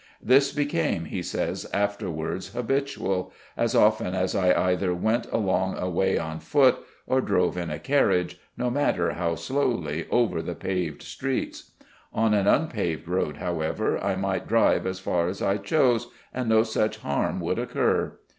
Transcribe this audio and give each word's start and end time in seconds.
"This 0.19 0.51
became," 0.51 1.05
he 1.05 1.21
says, 1.21 1.67
"afterwards 1.71 2.53
habitual, 2.53 3.31
as 3.55 3.75
often 3.75 4.15
as 4.15 4.35
I 4.35 4.71
either 4.71 4.95
went 4.95 5.31
along 5.31 5.77
a 5.77 5.87
way 5.91 6.17
on 6.17 6.39
foot, 6.39 6.77
or 7.05 7.21
drove 7.21 7.55
in 7.55 7.69
a 7.69 7.77
carriage, 7.77 8.39
no 8.57 8.71
matter 8.71 9.11
how 9.11 9.35
slowly, 9.35 10.07
over 10.09 10.41
the 10.41 10.55
paved 10.55 11.03
streets. 11.03 11.73
On 12.15 12.33
an 12.33 12.47
unpaved 12.47 13.07
road, 13.07 13.37
however, 13.37 14.03
I 14.03 14.15
might 14.15 14.47
drive 14.47 14.87
as 14.87 14.99
far 14.99 15.27
as 15.27 15.39
I 15.39 15.57
chose, 15.57 16.07
and 16.33 16.49
no 16.49 16.63
such 16.63 16.97
harm 16.97 17.39
would 17.39 17.59
occur." 17.59 18.17